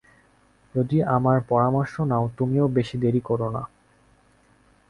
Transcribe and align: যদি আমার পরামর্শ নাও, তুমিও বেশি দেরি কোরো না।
যদি 0.75 0.97
আমার 1.15 1.37
পরামর্শ 1.49 1.93
নাও, 2.01 2.25
তুমিও 2.37 2.65
বেশি 2.77 2.95
দেরি 2.97 3.21
কোরো 3.21 3.47
না। 3.49 3.63